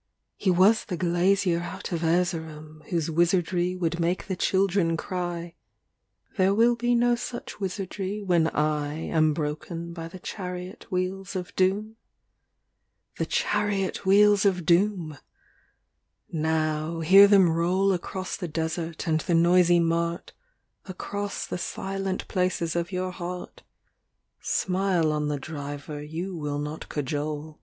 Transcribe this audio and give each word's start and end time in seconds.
nm 0.00 0.44
He 0.44 0.50
was 0.50 0.86
the 0.86 0.96
glazier 0.96 1.60
out 1.60 1.92
of 1.92 2.00
Erzerum, 2.02 2.82
Whose 2.88 3.10
wizardry 3.10 3.76
would 3.76 4.00
make 4.00 4.28
the 4.28 4.34
children 4.34 4.96
cry 4.96 5.56
There 6.38 6.54
will 6.54 6.74
be 6.74 6.94
no 6.94 7.14
such 7.16 7.60
wizardry 7.60 8.22
when 8.22 8.46
I 8.48 8.94
Am 8.94 9.34
broken 9.34 9.92
by 9.92 10.08
the 10.08 10.18
chariot 10.18 10.90
wheels 10.90 11.36
of 11.36 11.54
Doom. 11.54 11.96
THE 13.18 13.26
DIWAN 13.26 13.26
OF 13.26 13.26
ABUŌĆÖL 13.26 13.26
ALA 13.26 13.26
45 13.26 13.26
LIV 13.26 13.26
The 13.26 13.26
chariot 13.26 14.06
wheels 14.06 14.44
of 14.46 14.64
Doom! 14.64 15.18
Now, 16.32 17.00
hear 17.00 17.28
them 17.28 17.50
roll 17.50 17.92
Across 17.92 18.38
the 18.38 18.48
desert 18.48 19.06
and 19.06 19.20
the 19.20 19.34
noisy 19.34 19.80
mart, 19.80 20.32
Across 20.86 21.46
the 21.48 21.58
silent 21.58 22.26
places 22.26 22.74
of 22.74 22.90
your 22.90 23.10
heart 23.10 23.62
Smile 24.40 25.12
on 25.12 25.28
the 25.28 25.38
driver 25.38 26.02
you 26.02 26.34
will 26.34 26.58
not 26.58 26.88
cajole. 26.88 27.60